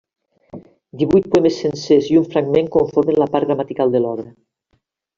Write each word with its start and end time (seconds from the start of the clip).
Divuit 1.01 1.27
poemes 1.35 1.59
sencers 1.65 2.09
i 2.15 2.19
un 2.23 2.27
fragment 2.33 2.73
conformen 2.79 3.23
la 3.23 3.31
part 3.37 3.51
gramatical 3.55 3.99
de 3.99 4.07
l'obra. 4.07 4.31